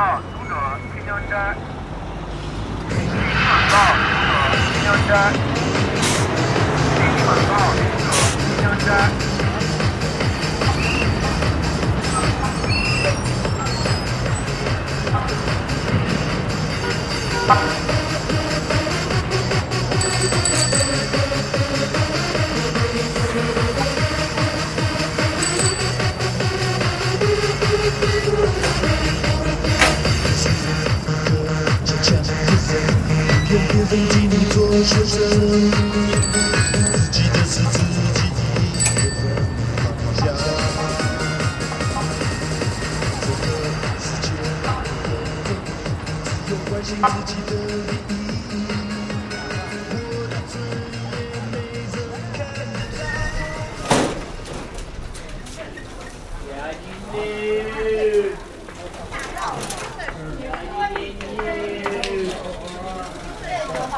[0.00, 0.54] 告，读者
[0.94, 1.54] 新疆站。
[2.88, 3.12] 信息
[3.44, 5.12] 广告，读者新疆站。
[6.94, 8.88] 信息广告，读者新疆站。
[33.90, 35.18] 自己的做学生，
[36.94, 38.22] 自己的事自己
[39.78, 40.20] 放下。
[43.20, 43.44] 这个
[43.98, 44.24] 世界
[46.46, 47.50] 只有关心自己的
[47.90, 48.16] 利益。
[49.90, 49.98] 我
[50.30, 50.94] 的尊严
[51.50, 51.54] 没
[51.90, 51.98] 人
[52.32, 53.02] 看得到。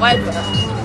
[0.00, 0.79] 我也觉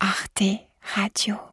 [0.00, 1.50] Arte Radio.com